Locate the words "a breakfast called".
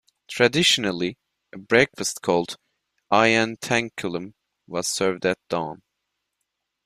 1.53-2.57